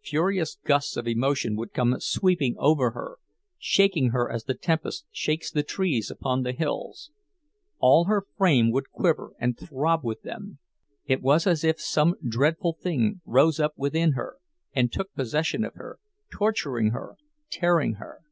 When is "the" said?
4.44-4.54, 5.50-5.62, 6.42-6.52